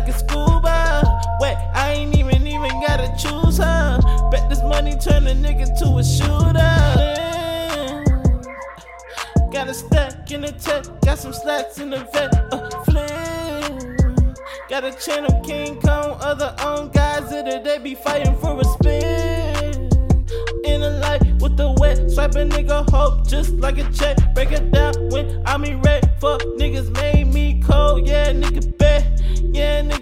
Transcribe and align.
like 0.00 0.14
a 0.14 0.18
scuba. 0.18 1.20
Wait, 1.40 1.56
I 1.74 1.92
ain't 1.92 2.16
even 2.16 2.46
even 2.46 2.70
gotta 2.86 3.12
choose 3.18 3.58
her. 3.58 3.98
Bet 4.30 4.48
this 4.48 4.62
money 4.62 4.96
turn 4.96 5.26
a 5.26 5.34
nigga 5.34 5.66
to 5.80 5.98
a 5.98 6.04
shooter. 6.04 6.76
Got 9.52 9.68
a 9.68 9.74
stack 9.74 10.30
in 10.30 10.42
the 10.42 10.52
tech, 10.52 10.84
got 11.02 11.18
some 11.18 11.32
slacks 11.32 11.78
in 11.78 11.90
the 11.90 11.98
vet. 12.12 12.32
Uh, 12.52 12.70
flip. 12.84 13.08
Got 14.68 14.84
a 14.84 14.92
chain 14.92 15.24
of 15.26 15.44
King 15.44 15.80
Kong, 15.80 16.16
other 16.20 16.54
own 16.64 16.90
guys 16.90 17.28
that 17.30 17.64
they 17.64 17.78
be 17.78 17.94
fighting 17.94 18.36
for 18.38 18.58
a 18.58 18.64
spin. 18.64 19.90
In 20.64 20.82
a 20.82 20.90
light 21.00 21.22
with 21.42 21.56
the 21.56 21.74
wet, 21.78 22.10
swipe 22.10 22.36
a 22.36 22.44
nigga 22.44 22.88
hope 22.90 23.26
just 23.26 23.50
like 23.54 23.78
a 23.78 23.90
check. 23.92 24.16
Break 24.34 24.52
it 24.52 24.70
down 24.70 24.94
when 25.10 25.42
I'm 25.46 25.64
in 25.64 25.82
red. 25.82 26.10
Fuck 26.20 26.42
niggas 26.58 26.90
made 26.90 27.26
me 27.26 27.60
cold, 27.60 28.06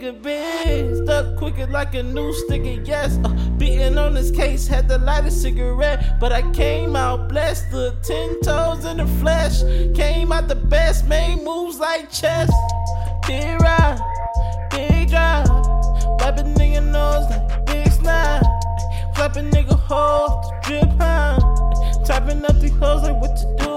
nigga 0.09 0.23
big. 0.23 1.05
Stuck 1.05 1.37
quicker 1.37 1.67
like 1.67 1.95
a 1.95 2.03
new 2.03 2.33
sticker, 2.33 2.83
yes. 2.83 3.19
Uh, 3.25 3.29
beating 3.59 3.99
on 3.99 4.15
this 4.15 4.31
case, 4.31 4.67
had 4.67 4.89
to 4.89 4.99
light 4.99 5.25
a 5.25 5.31
cigarette. 5.31 6.19
But 6.21 6.33
I 6.33 6.51
came 6.53 6.97
out 6.97 7.29
blessed, 7.29 7.71
the 7.71 7.95
ten 8.03 8.41
toes 8.43 8.85
in 8.85 8.99
the 8.99 9.07
flesh. 9.21 9.63
Came 9.95 10.33
out 10.33 10.49
the 10.49 10.57
best, 10.57 11.07
made 11.07 11.43
moves 11.43 11.79
like 11.79 12.11
chess. 12.11 12.51
Big 13.27 13.61
ride, 13.61 13.99
big 14.71 15.11
drive. 15.11 15.49
Wipe 16.21 16.39
a 16.39 16.43
nigga 16.43 16.85
nose 16.85 17.29
like 17.31 17.67
big 17.67 17.91
snap. 17.93 18.43
Flap 19.15 19.37
a 19.37 19.41
nigga 19.41 19.77
the 19.89 20.61
drip, 20.63 20.89
huh? 20.99 21.39
Typing 22.05 22.45
up 22.45 22.59
these 22.61 22.73
hoes 22.73 23.03
like 23.03 23.21
what 23.21 23.39
you 23.39 23.57
doing? 23.59 23.68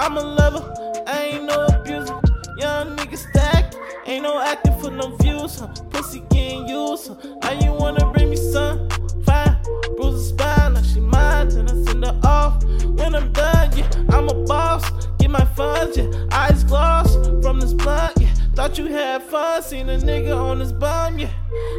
I'm 0.00 0.16
a 0.16 0.22
lover, 0.22 1.04
I 1.06 1.24
ain't 1.24 1.44
no 1.44 1.66
abuser. 1.66 2.18
Young 2.56 2.96
nigga 2.96 3.18
stack, 3.18 3.74
ain't 4.06 4.22
no 4.22 4.40
acting 4.40 4.80
for 4.80 4.90
no 4.90 5.14
views. 5.16 5.58
Huh? 5.58 5.66
Pussy 5.90 6.20
getting 6.30 6.66
used. 6.66 7.08
Huh? 7.08 7.16
Now 7.42 7.52
you 7.60 7.74
wanna 7.74 8.10
bring 8.10 8.30
me 8.30 8.36
some? 8.36 8.88
Fine, 9.26 9.58
bruise 9.96 10.14
the 10.14 10.38
spine, 10.38 10.72
now 10.72 10.80
she 10.80 11.00
mine, 11.00 11.50
then 11.50 11.68
I 11.68 11.84
send 11.84 12.02
her 12.06 12.18
off. 12.24 12.64
When 12.64 13.14
I'm 13.14 13.30
done, 13.32 13.76
yeah, 13.76 13.90
I'm 14.08 14.30
a 14.30 14.34
boss. 14.46 14.90
Get 15.18 15.30
my 15.30 15.44
funds, 15.44 15.98
yeah, 15.98 16.10
eyes 16.32 16.64
gloss 16.64 17.16
from 17.42 17.60
this 17.60 17.74
blunt, 17.74 18.16
yeah. 18.18 18.32
Thought 18.54 18.78
you 18.78 18.86
had 18.86 19.22
fun, 19.22 19.62
seen 19.62 19.90
a 19.90 19.98
nigga 19.98 20.34
on 20.34 20.60
this 20.60 20.72
bum, 20.72 21.18
yeah. 21.18 21.28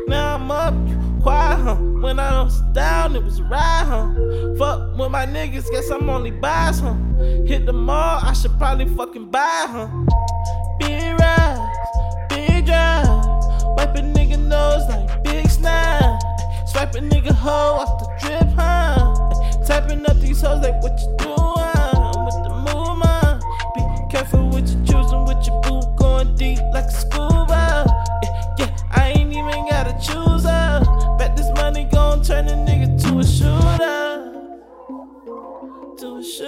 Now 0.07 0.35
I'm 0.35 0.51
up, 0.51 0.75
you 0.87 0.95
quiet, 1.23 1.59
huh? 1.59 1.75
When 1.75 2.19
I 2.19 2.43
was 2.43 2.61
down, 2.73 3.15
it 3.15 3.23
was 3.23 3.39
a 3.39 3.43
ride, 3.45 3.85
huh? 3.87 4.13
With 4.97 5.09
my 5.09 5.25
niggas, 5.25 5.71
guess 5.71 5.89
I'm 5.89 6.09
only 6.09 6.31
buys, 6.31 6.79
huh? 6.79 6.93
Hit 7.45 7.65
the 7.65 7.73
mall, 7.73 8.19
I 8.21 8.33
should 8.33 8.55
probably 8.57 8.85
fucking 8.95 9.31
buy, 9.31 9.65
huh? 9.67 9.87
Big 10.79 11.19
rise, 11.19 11.59
big 12.29 12.65
drive. 12.65 13.07
Wipe 13.77 13.95
a 13.95 14.01
nigga 14.01 14.37
nose 14.37 14.87
like 14.89 15.23
big 15.23 15.49
snap. 15.49 16.21
Swipe 16.67 16.93
a 16.95 16.99
nigga 16.99 17.31
hoe 17.31 17.79
off 17.79 17.99
the 17.99 18.07
drip, 18.19 18.53
huh? 18.55 19.65
Typing 19.65 20.05
up 20.05 20.17
these 20.19 20.41
hoes 20.41 20.61
like 20.61 20.81
what 20.83 20.99
you 20.99 21.15
doing? 21.17 21.40
to 35.97 36.17
a 36.17 36.23
show 36.23 36.47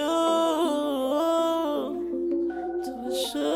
to 2.84 2.90
a 2.90 3.14
show. 3.32 3.53